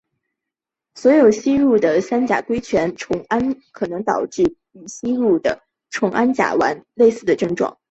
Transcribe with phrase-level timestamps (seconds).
[0.95, 5.39] 所以吸入三甲基硅烷化重氮甲烷可能也会导致与吸入
[5.91, 7.77] 重氮甲烷类似的症状。